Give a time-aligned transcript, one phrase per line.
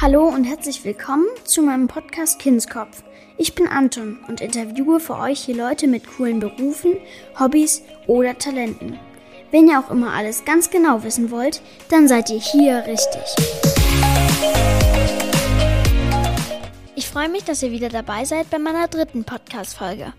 [0.00, 3.02] Hallo und herzlich willkommen zu meinem Podcast Kindskopf.
[3.36, 6.98] Ich bin Anton und interviewe für euch hier Leute mit coolen Berufen,
[7.36, 8.96] Hobbys oder Talenten.
[9.50, 13.22] Wenn ihr auch immer alles ganz genau wissen wollt, dann seid ihr hier richtig.
[16.94, 20.12] Ich freue mich, dass ihr wieder dabei seid bei meiner dritten Podcast-Folge.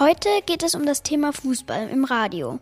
[0.00, 2.58] Heute geht es um das Thema Fußball im Radio.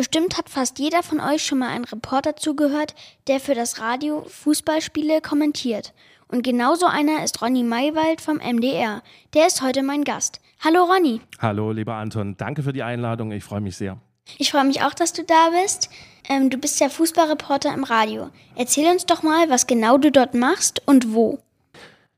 [0.00, 2.94] Bestimmt hat fast jeder von euch schon mal einen Reporter zugehört,
[3.26, 5.92] der für das Radio Fußballspiele kommentiert.
[6.26, 9.02] Und genauso einer ist Ronny Maywald vom MDR.
[9.34, 10.40] Der ist heute mein Gast.
[10.64, 11.20] Hallo Ronny.
[11.38, 12.34] Hallo, lieber Anton.
[12.38, 13.30] Danke für die Einladung.
[13.30, 13.98] Ich freue mich sehr.
[14.38, 15.90] Ich freue mich auch, dass du da bist.
[16.26, 18.30] Ähm, du bist ja Fußballreporter im Radio.
[18.56, 21.40] Erzähl uns doch mal, was genau du dort machst und wo.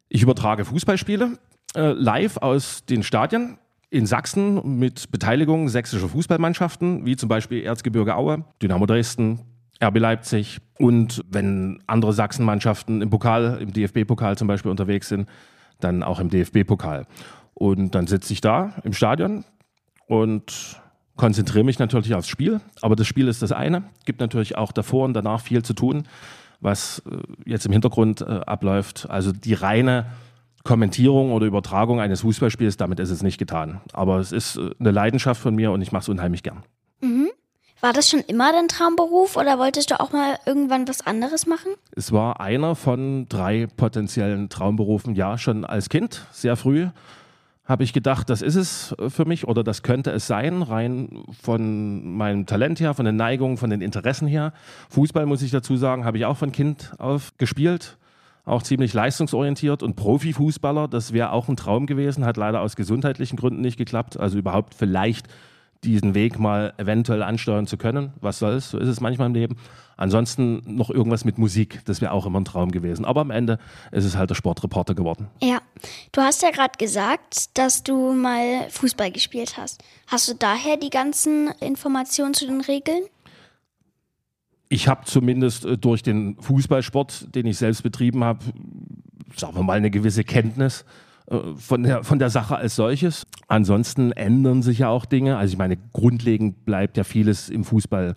[0.08, 1.36] Ich übertrage Fußballspiele
[1.74, 3.58] äh, live aus den Stadien
[3.92, 9.40] in Sachsen mit Beteiligung sächsischer Fußballmannschaften, wie zum Beispiel Erzgebirge Aue, Dynamo Dresden,
[9.84, 15.28] RB Leipzig und wenn andere Sachsenmannschaften im Pokal, im DFB-Pokal zum Beispiel unterwegs sind,
[15.80, 17.06] dann auch im DFB-Pokal.
[17.52, 19.44] Und dann sitze ich da im Stadion
[20.06, 20.80] und
[21.16, 22.62] konzentriere mich natürlich aufs Spiel.
[22.80, 23.84] Aber das Spiel ist das eine.
[24.06, 26.04] Gibt natürlich auch davor und danach viel zu tun,
[26.60, 29.10] was äh, jetzt im Hintergrund äh, abläuft.
[29.10, 30.06] Also die reine
[30.64, 33.80] Kommentierung oder Übertragung eines Fußballspiels, damit ist es nicht getan.
[33.92, 36.62] Aber es ist äh, eine Leidenschaft von mir und ich mache es unheimlich gern.
[37.00, 37.30] Mhm.
[37.80, 41.72] War das schon immer dein Traumberuf oder wolltest du auch mal irgendwann was anderes machen?
[41.96, 45.16] Es war einer von drei potenziellen Traumberufen.
[45.16, 46.86] Ja, schon als Kind, sehr früh,
[47.64, 51.24] habe ich gedacht, das ist es äh, für mich oder das könnte es sein, rein
[51.42, 54.52] von meinem Talent her, von den Neigungen, von den Interessen her.
[54.90, 57.98] Fußball, muss ich dazu sagen, habe ich auch von Kind auf gespielt
[58.44, 60.88] auch ziemlich leistungsorientiert und Profifußballer.
[60.88, 64.18] Das wäre auch ein Traum gewesen, hat leider aus gesundheitlichen Gründen nicht geklappt.
[64.18, 65.28] Also überhaupt vielleicht
[65.84, 68.12] diesen Weg mal eventuell ansteuern zu können.
[68.20, 69.56] Was soll's, so ist es manchmal im Leben.
[69.96, 73.04] Ansonsten noch irgendwas mit Musik, das wäre auch immer ein Traum gewesen.
[73.04, 73.58] Aber am Ende
[73.90, 75.28] ist es halt der Sportreporter geworden.
[75.40, 75.58] Ja,
[76.12, 79.82] du hast ja gerade gesagt, dass du mal Fußball gespielt hast.
[80.06, 83.02] Hast du daher die ganzen Informationen zu den Regeln?
[84.72, 88.40] Ich habe zumindest äh, durch den Fußballsport, den ich selbst betrieben habe,
[89.36, 90.86] sagen wir mal, eine gewisse Kenntnis
[91.26, 93.26] äh, von der, von der Sache als solches.
[93.48, 95.36] Ansonsten ändern sich ja auch Dinge.
[95.36, 98.16] Also ich meine, grundlegend bleibt ja vieles im Fußball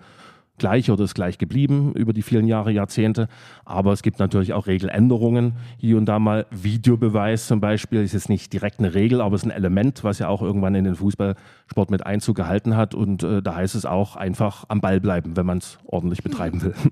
[0.58, 3.28] gleich oder ist gleich geblieben über die vielen Jahre, Jahrzehnte.
[3.66, 5.54] Aber es gibt natürlich auch Regeländerungen.
[5.78, 9.44] Hier und da mal Videobeweis zum Beispiel ist jetzt nicht direkt eine Regel, aber es
[9.44, 12.96] ist ein Element, was ja auch irgendwann in den Fußballsport mit Einzug gehalten hat.
[12.96, 16.62] Und äh, da heißt es auch einfach am Ball bleiben, wenn man es ordentlich betreiben
[16.62, 16.76] will.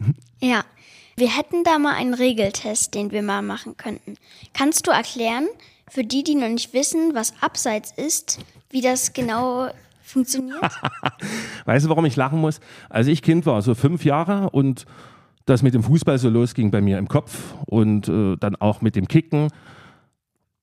[0.42, 0.64] Ja.
[1.16, 4.16] Wir hätten da mal einen Regeltest, den wir mal machen könnten.
[4.54, 5.46] Kannst du erklären,
[5.88, 8.40] für die, die noch nicht wissen, was Abseits ist,
[8.72, 9.70] wie das genau
[10.14, 10.62] funktioniert?
[11.66, 12.60] weißt du, warum ich lachen muss?
[12.90, 14.86] Als ich Kind war, so fünf Jahre und
[15.46, 18.96] das mit dem Fußball so losging bei mir im Kopf und äh, dann auch mit
[18.96, 19.50] dem Kicken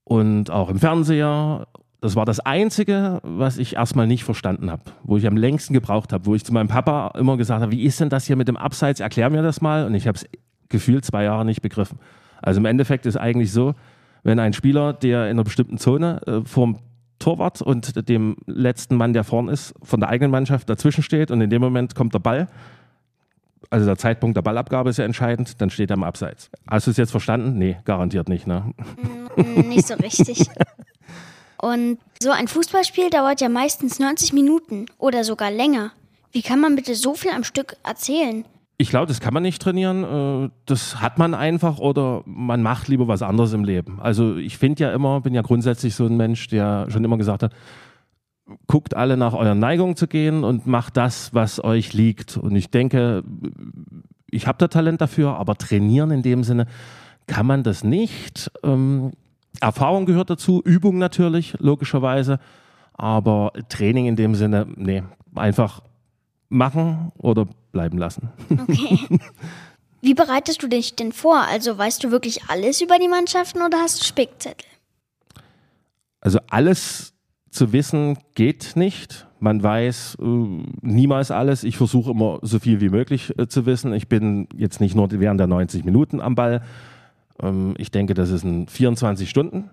[0.05, 1.67] und auch im Fernseher.
[2.01, 6.15] Das war das Einzige, was ich erstmal nicht verstanden habe, wo ich am längsten gebraucht
[6.15, 8.49] habe, wo ich zu meinem Papa immer gesagt habe, wie ist denn das hier mit
[8.49, 9.01] dem Abseits?
[9.01, 9.85] Erklär mir das mal.
[9.85, 10.27] Und ich habe es
[10.71, 11.99] gefühlt zwei Jahre nicht begriffen.
[12.41, 13.75] Also im Endeffekt ist eigentlich so,
[14.23, 16.79] wenn ein Spieler, der in einer bestimmten Zone äh, vorm
[17.21, 21.41] Torwart und dem letzten Mann, der vorn ist, von der eigenen Mannschaft dazwischen steht und
[21.41, 22.49] in dem Moment kommt der Ball.
[23.69, 26.51] Also der Zeitpunkt der Ballabgabe ist ja entscheidend, dann steht er im Abseits.
[26.69, 27.57] Hast du es jetzt verstanden?
[27.57, 28.75] Nee, garantiert nicht, ne?
[29.37, 30.47] Mm, nicht so richtig.
[31.59, 35.93] Und so ein Fußballspiel dauert ja meistens 90 Minuten oder sogar länger.
[36.33, 38.45] Wie kann man bitte so viel am Stück erzählen?
[38.81, 40.05] Ich glaube, das kann man nicht trainieren.
[40.05, 44.01] Äh, das hat man einfach oder man macht lieber was anderes im Leben.
[44.01, 47.43] Also ich finde ja immer, bin ja grundsätzlich so ein Mensch, der schon immer gesagt
[47.43, 47.53] hat,
[48.69, 52.39] guckt alle nach euren Neigungen zu gehen und macht das, was euch liegt.
[52.39, 53.23] Und ich denke,
[54.31, 56.65] ich habe da Talent dafür, aber trainieren in dem Sinne
[57.27, 58.51] kann man das nicht.
[58.63, 59.13] Ähm,
[59.61, 62.39] Erfahrung gehört dazu, Übung natürlich, logischerweise.
[62.95, 65.03] Aber Training in dem Sinne, nee,
[65.35, 65.83] einfach
[66.51, 68.29] machen oder bleiben lassen.
[68.51, 68.99] Okay.
[70.03, 71.41] Wie bereitest du dich denn vor?
[71.49, 74.67] Also weißt du wirklich alles über die Mannschaften oder hast du Spickzettel?
[76.21, 77.15] Also alles
[77.51, 79.27] zu wissen geht nicht.
[79.41, 80.25] Man weiß äh,
[80.83, 81.65] niemals alles.
[81.65, 83.93] Ich versuche immer so viel wie möglich äh, zu wissen.
[83.93, 86.63] Ich bin jetzt nicht nur während der 90 Minuten am Ball.
[87.43, 89.71] Ähm, ich denke, das ist ein 24 Stunden.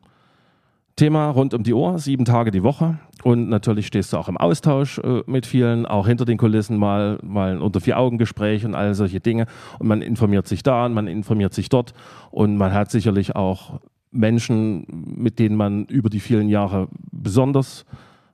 [0.98, 2.98] Thema rund um die Uhr, sieben Tage die Woche.
[3.24, 7.20] Und natürlich stehst du auch im Austausch äh, mit vielen, auch hinter den Kulissen mal,
[7.24, 9.46] mal ein unter vier Augen Gespräch und all solche Dinge.
[9.78, 11.94] Und man informiert sich da und man informiert sich dort.
[12.32, 13.80] Und man hat sicherlich auch
[14.12, 17.86] Menschen, mit denen man über die vielen Jahre besonders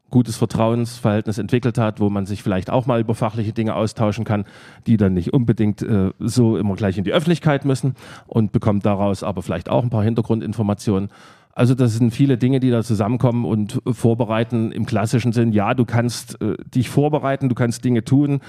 [0.10, 4.46] gutes Vertrauensverhältnis entwickelt hat, wo man sich vielleicht auch mal über fachliche Dinge austauschen kann,
[4.86, 7.96] die dann nicht unbedingt äh, so immer gleich in die Öffentlichkeit müssen
[8.28, 11.10] und bekommt daraus aber vielleicht auch ein paar Hintergrundinformationen.
[11.54, 15.54] Also das sind viele Dinge, die da zusammenkommen und vorbereiten im klassischen Sinn.
[15.54, 18.42] Ja, du kannst äh, dich vorbereiten, du kannst Dinge tun.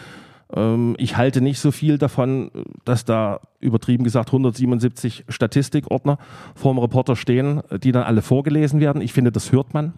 [0.55, 2.51] Ähm, ich halte nicht so viel davon,
[2.85, 6.19] dass da übertrieben gesagt 177 Statistikordner
[6.55, 9.03] vorm Reporter stehen, die dann alle vorgelesen werden.
[9.03, 9.93] Ich finde, das hört man.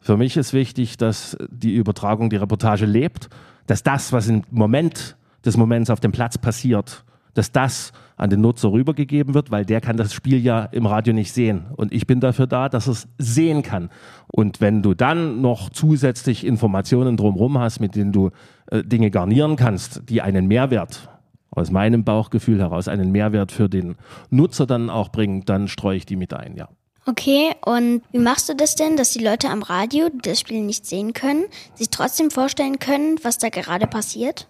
[0.00, 3.28] Für mich ist wichtig, dass die Übertragung, die Reportage lebt,
[3.66, 7.04] dass das, was im Moment des Moments auf dem Platz passiert,
[7.34, 11.14] dass das an den Nutzer rübergegeben wird, weil der kann das Spiel ja im Radio
[11.14, 11.66] nicht sehen.
[11.76, 13.90] Und ich bin dafür da, dass er es sehen kann.
[14.26, 18.30] Und wenn du dann noch zusätzlich Informationen drumherum hast, mit denen du
[18.70, 21.08] äh, Dinge garnieren kannst, die einen Mehrwert
[21.50, 23.96] aus meinem Bauchgefühl heraus einen Mehrwert für den
[24.30, 26.68] Nutzer dann auch bringen, dann streue ich die mit ein, ja.
[27.06, 30.62] Okay, und wie machst du das denn, dass die Leute am Radio, die das Spiel
[30.62, 31.44] nicht sehen können,
[31.74, 34.46] sich trotzdem vorstellen können, was da gerade passiert?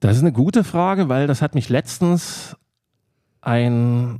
[0.00, 2.56] Das ist eine gute Frage, weil das hat mich letztens
[3.40, 4.18] ein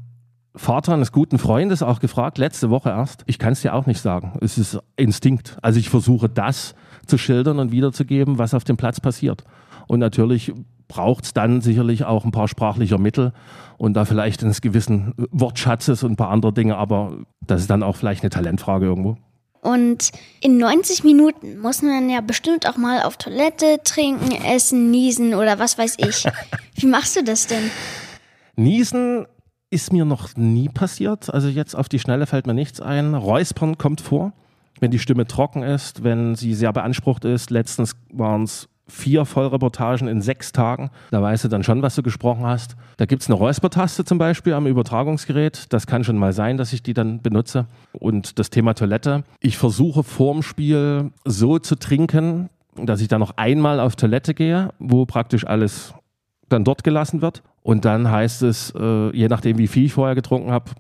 [0.55, 3.23] Vater eines guten Freundes auch gefragt, letzte Woche erst.
[3.26, 4.38] Ich kann es dir auch nicht sagen.
[4.41, 5.56] Es ist Instinkt.
[5.62, 6.75] Also ich versuche das
[7.06, 9.44] zu schildern und wiederzugeben, was auf dem Platz passiert.
[9.87, 10.53] Und natürlich
[10.88, 13.32] braucht es dann sicherlich auch ein paar sprachlicher Mittel
[13.76, 17.82] und da vielleicht eines gewissen Wortschatzes und ein paar andere Dinge, aber das ist dann
[17.82, 19.17] auch vielleicht eine Talentfrage irgendwo.
[19.61, 20.11] Und
[20.41, 25.59] in 90 Minuten muss man ja bestimmt auch mal auf Toilette trinken, essen, niesen oder
[25.59, 26.25] was weiß ich.
[26.76, 27.70] Wie machst du das denn?
[28.58, 29.26] Niesen
[29.70, 31.32] ist mir noch nie passiert.
[31.32, 33.14] Also jetzt auf die Schnelle fällt mir nichts ein.
[33.14, 34.32] Räuspern kommt vor,
[34.81, 37.50] wenn die Stimme trocken ist, wenn sie sehr beansprucht ist.
[37.50, 40.90] Letztens waren es vier Vollreportagen in sechs Tagen.
[41.12, 42.75] Da weißt du dann schon, was du gesprochen hast.
[42.96, 45.72] Da gibt es eine Räuspertaste zum Beispiel am Übertragungsgerät.
[45.72, 47.66] Das kann schon mal sein, dass ich die dann benutze.
[47.93, 49.22] Und das Thema Toilette.
[49.38, 54.70] Ich versuche vorm Spiel so zu trinken, dass ich dann noch einmal auf Toilette gehe,
[54.81, 55.94] wo praktisch alles
[56.48, 57.42] dann dort gelassen wird.
[57.62, 60.70] Und dann heißt es, äh, je nachdem, wie viel ich vorher getrunken habe,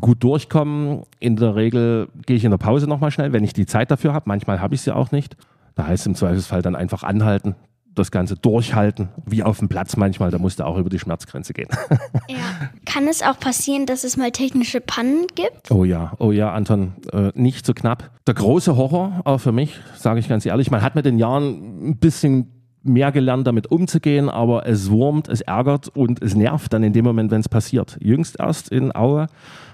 [0.00, 1.02] gut durchkommen.
[1.20, 4.12] In der Regel gehe ich in der Pause nochmal schnell, wenn ich die Zeit dafür
[4.12, 4.24] habe.
[4.26, 5.36] Manchmal habe ich sie auch nicht.
[5.74, 7.56] Da heißt es im Zweifelsfall dann einfach anhalten,
[7.94, 11.52] das Ganze durchhalten, wie auf dem Platz manchmal, da musst du auch über die Schmerzgrenze
[11.52, 11.68] gehen.
[12.26, 12.70] Ja.
[12.86, 15.70] Kann es auch passieren, dass es mal technische Pannen gibt?
[15.70, 18.10] Oh ja, oh ja, Anton, äh, nicht so knapp.
[18.26, 21.90] Der große Horror, auch für mich, sage ich ganz ehrlich, man hat mit den Jahren
[21.90, 22.53] ein bisschen
[22.84, 27.04] mehr gelernt, damit umzugehen, aber es wurmt, es ärgert und es nervt dann in dem
[27.04, 27.98] Moment, wenn es passiert.
[28.00, 29.26] Jüngst erst in Aue,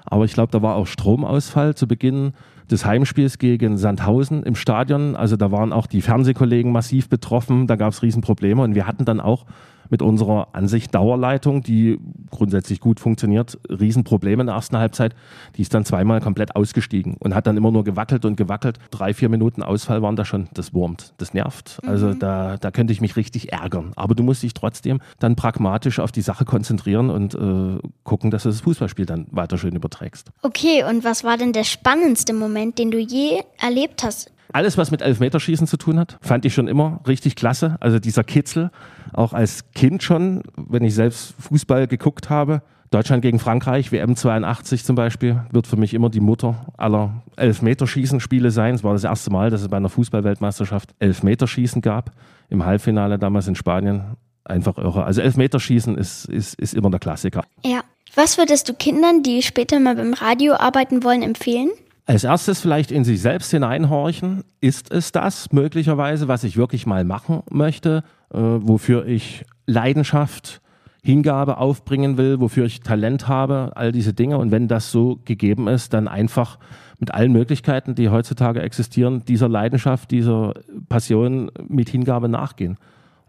[0.05, 2.33] aber ich glaube, da war auch Stromausfall zu Beginn
[2.71, 5.17] des Heimspiels gegen Sandhausen im Stadion.
[5.17, 9.05] Also da waren auch die Fernsehkollegen massiv betroffen, da gab es Riesenprobleme und wir hatten
[9.05, 9.45] dann auch
[9.90, 11.98] mit unserer Ansicht Dauerleitung, die
[12.31, 15.14] grundsätzlich gut funktioniert, Riesenprobleme in der ersten Halbzeit.
[15.56, 18.78] Die ist dann zweimal komplett ausgestiegen und hat dann immer nur gewackelt und gewackelt.
[18.90, 21.78] Drei, vier Minuten Ausfall waren da schon, das wurmt, das nervt.
[21.84, 22.19] Also mhm.
[22.19, 23.92] da, da könnte ich mich richtig ärgern.
[23.96, 28.44] Aber du musst dich trotzdem dann pragmatisch auf die Sache konzentrieren und äh, gucken, dass
[28.44, 30.31] du das Fußballspiel dann weiter schön überträgst.
[30.42, 34.91] Okay, und was war denn der spannendste Moment, den du je erlebt hast alles, was
[34.91, 37.76] mit Elfmeterschießen zu tun hat, fand ich schon immer richtig klasse.
[37.81, 38.70] Also dieser Kitzel,
[39.12, 42.62] auch als Kind schon, wenn ich selbst Fußball geguckt habe.
[42.91, 48.50] Deutschland gegen Frankreich, WM 82 zum Beispiel, wird für mich immer die Mutter aller Elfmeterschießen-Spiele
[48.50, 48.75] sein.
[48.75, 52.11] Es war das erste Mal, dass es bei einer Fußballweltmeisterschaft Elfmeterschießen gab.
[52.49, 54.17] Im Halbfinale damals in Spanien.
[54.43, 55.05] Einfach irre.
[55.05, 57.44] Also Elfmeterschießen ist, ist, ist immer der Klassiker.
[57.64, 57.82] Ja.
[58.17, 61.71] Was würdest du Kindern, die später mal beim Radio arbeiten wollen, empfehlen?
[62.11, 64.43] Als erstes vielleicht in sich selbst hineinhorchen.
[64.61, 68.02] Ist es das möglicherweise, was ich wirklich mal machen möchte,
[68.35, 70.61] äh, wofür ich Leidenschaft,
[71.05, 74.38] Hingabe aufbringen will, wofür ich Talent habe, all diese Dinge.
[74.38, 76.59] Und wenn das so gegeben ist, dann einfach
[76.99, 80.55] mit allen Möglichkeiten, die heutzutage existieren, dieser Leidenschaft, dieser
[80.88, 82.76] Passion mit Hingabe nachgehen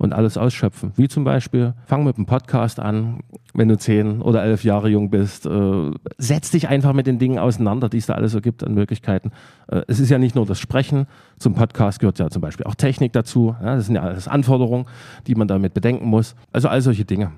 [0.02, 0.94] und alles ausschöpfen.
[0.96, 3.20] Wie zum Beispiel, fang mit dem Podcast an,
[3.54, 5.46] wenn du zehn oder elf Jahre jung bist.
[5.46, 8.74] Äh, setz dich einfach mit den Dingen auseinander, die es da alles so gibt an
[8.74, 9.32] Möglichkeiten.
[9.68, 11.06] Äh, es ist ja nicht nur das Sprechen,
[11.38, 13.56] zum Podcast gehört ja zum Beispiel auch Technik dazu.
[13.62, 14.88] Ja, das sind ja alles Anforderungen,
[15.28, 16.36] die man damit bedenken muss.
[16.52, 17.32] Also all solche Dinge.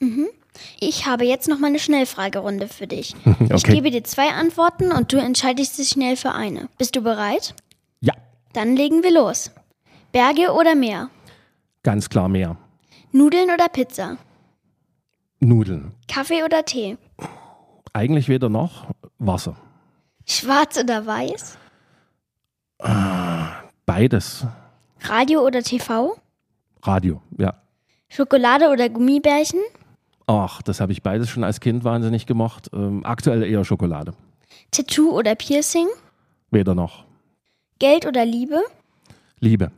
[0.00, 0.28] Mhm.
[0.80, 3.14] Ich habe jetzt noch mal eine Schnellfragerunde für dich.
[3.26, 3.54] okay.
[3.54, 6.70] Ich gebe dir zwei Antworten und du entscheidest dich schnell für eine.
[6.78, 7.54] Bist du bereit?
[8.00, 8.14] Ja.
[8.54, 9.50] Dann legen wir los.
[10.12, 11.10] Berge oder Meer?
[11.86, 12.56] Ganz klar mehr.
[13.12, 14.16] Nudeln oder Pizza?
[15.38, 15.92] Nudeln.
[16.08, 16.98] Kaffee oder Tee?
[17.92, 18.88] Eigentlich weder noch.
[19.20, 19.54] Wasser.
[20.26, 21.56] Schwarz oder weiß?
[23.86, 24.44] Beides.
[25.02, 26.16] Radio oder TV?
[26.82, 27.54] Radio, ja.
[28.08, 29.60] Schokolade oder Gummibärchen?
[30.26, 32.68] Ach, das habe ich beides schon als Kind wahnsinnig gemocht.
[32.72, 34.12] Ähm, aktuell eher Schokolade.
[34.72, 35.86] Tattoo oder Piercing?
[36.50, 37.04] Weder noch.
[37.78, 38.60] Geld oder Liebe?
[39.38, 39.70] Liebe.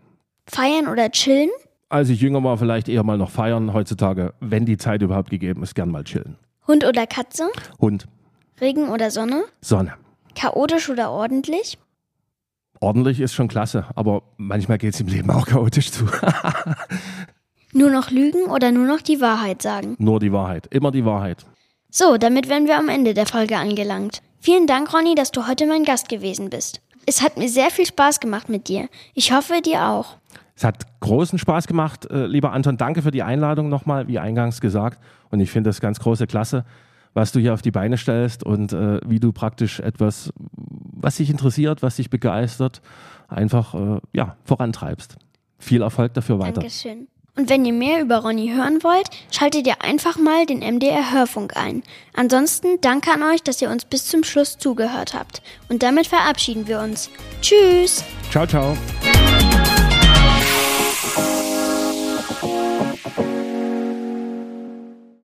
[0.47, 1.50] Feiern oder chillen?
[1.90, 3.73] Als ich jünger war, vielleicht eher mal noch feiern.
[3.73, 6.37] Heutzutage, wenn die Zeit überhaupt gegeben ist, gern mal chillen.
[6.66, 7.49] Hund oder Katze?
[7.80, 8.07] Hund.
[8.61, 9.45] Regen oder Sonne?
[9.62, 9.95] Sonne.
[10.35, 11.78] Chaotisch oder ordentlich?
[12.80, 16.04] Ordentlich ist schon klasse, aber manchmal geht es im Leben auch chaotisch zu.
[17.73, 19.97] nur noch lügen oder nur noch die Wahrheit sagen?
[19.99, 20.66] Nur die Wahrheit.
[20.66, 21.47] Immer die Wahrheit.
[21.90, 24.21] So, damit wären wir am Ende der Folge angelangt.
[24.38, 26.83] Vielen Dank, Ronny, dass du heute mein Gast gewesen bist.
[27.07, 28.88] Es hat mir sehr viel Spaß gemacht mit dir.
[29.14, 30.18] Ich hoffe, dir auch.
[30.59, 32.77] Es hat großen Spaß gemacht, äh, lieber Anton.
[32.77, 35.00] Danke für die Einladung nochmal, wie eingangs gesagt.
[35.31, 36.65] Und ich finde das ganz große Klasse,
[37.15, 41.31] was du hier auf die Beine stellst und äh, wie du praktisch etwas, was dich
[41.31, 42.83] interessiert, was dich begeistert,
[43.29, 45.17] einfach äh, ja, vorantreibst.
[45.61, 46.55] Viel Erfolg dafür weiter.
[46.55, 47.07] Dankeschön.
[47.37, 51.57] Und wenn ihr mehr über Ronny hören wollt, schaltet ihr einfach mal den MDR Hörfunk
[51.57, 51.85] ein.
[52.15, 55.41] Ansonsten danke an euch, dass ihr uns bis zum Schluss zugehört habt.
[55.69, 57.11] Und damit verabschieden wir uns.
[57.43, 58.03] Tschüss.
[58.33, 58.77] Ciao, ciao.